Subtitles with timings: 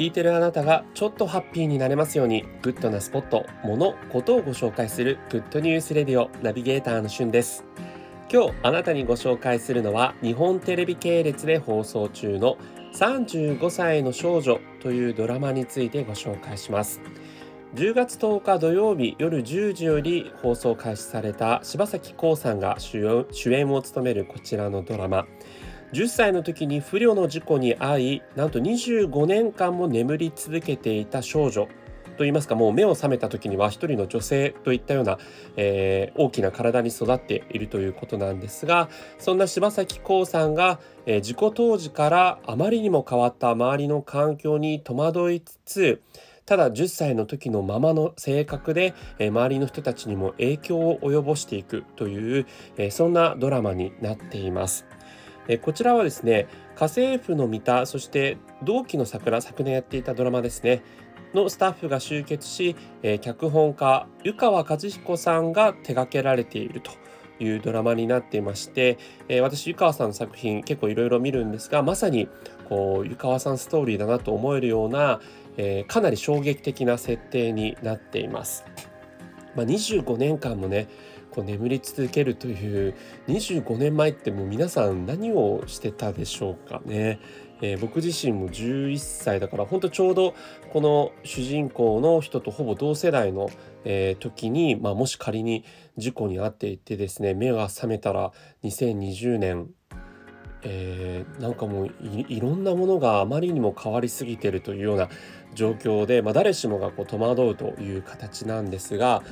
[0.00, 7.66] 聞いてるあなたがちょっとハッピーになれますようにグッドなスポット、物、ことをご紹介するグッドニュースレディオナビゲーターのしゅんです。
[8.32, 12.56] 今日あなたにご紹介するのは日本テレビ系列で放送中の
[12.94, 17.02] 35歳の少女というドラマについてご紹介します。
[17.74, 25.26] 10月10日土曜日夜10時より放送開始された柴咲コウさんが主演を務めるこちらのドラマ。
[25.92, 31.68] 10歳の時に不慮の事故に遭いなんと25年間も眠り続けていた少女
[32.16, 35.18] といいますかもう目を覚めた時には一人の女性といったような、
[35.56, 46.02] えー、大きな体に育っているということなんですがそんな柴咲コウさんが、えー、事故当時からあまりにも変わった周りの環境に戸惑いつつ
[46.44, 52.46] ただ10歳の時のままの性格で、え周りの人たちにも影響を及ぼしていくという、
[52.76, 54.84] えそんなドラマになっています。
[55.48, 60.82] えこちらはですね家政婦の三田そして同期の桜昨年やっていたドラマですね
[61.34, 66.90] のスタッフが集結し、え脚本家湯川和彦さんが手掛けられていると
[67.38, 72.28] いうドラマになっていまして、え私湯川さんの作品結構いろいろ見るんですがまさに
[72.68, 75.20] こう湯川さんストーリーだなと思えるような、
[75.56, 78.64] えかなり衝撃的な設定になっています。
[79.54, 80.88] まあ、25年間もね
[81.30, 82.94] こう眠り続けるという
[83.28, 87.20] 25年前ってもう皆さん何をしてたでしょうかね。
[87.62, 90.34] えー、僕自身も11歳だから本当ちょうど
[90.72, 93.50] この主人公の人とほぼ同世代の、
[93.84, 95.64] えー、時に、まあ、もし仮に
[95.98, 98.32] 事故に遭っていてですね目が覚めたら
[98.64, 99.70] 2020年
[100.62, 105.08] えー、なんかもういろんなものがあまりにも変わりすぎてるというような
[105.54, 109.22] 状況で、まあ、誰しもがこう戸惑うという形なんですが、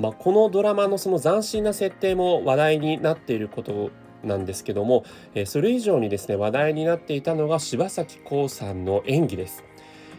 [0.00, 3.90] まあ、このドラマのその斬新な設定も話題になっていること
[4.24, 9.64] なんですけども、えそれ以上にですね話題になっていたのが柴咲コウさんの演技です。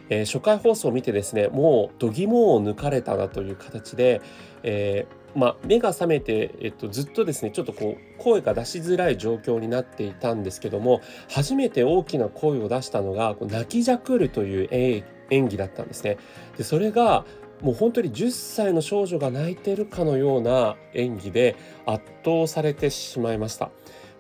[0.09, 4.21] え、初回放送を見てですねもう度肝を抜かれたなという形で、
[4.61, 16.17] えー、まあ、目が覚めて、えっと、ずっとですねちょっとこう声が出しづらい状況になっていたんですけども初めて大きな声を出したのが泣きじゃくるという演技だったんですね。
[16.58, 17.25] でそれが
[17.61, 21.55] もう本当に10歳の少女が泣いてるかのような演技で
[21.86, 23.70] 圧倒されてしまいました。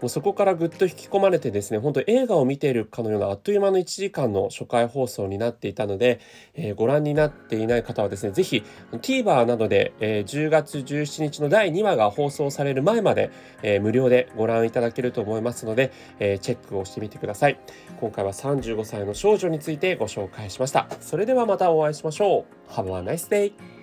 [0.01, 6.19] もうそこからぐっと引き込まれてですね本当映画を見ているかのようなあっという間の1時間の初回放送になっていたので、
[6.55, 8.63] えー、ご覧になっていない方はですね是非
[8.93, 13.31] TVer などで、えー、10月17日の第2話が放送される前まで、
[13.61, 17.59] えー、無料でご覧いただけると思いますので、えチェックをしてみてください。
[17.99, 20.87] 今回は35歳の少女についてご紹介しました。
[20.99, 22.71] それではまたお会いしましょう。
[22.71, 23.80] Have a nice day!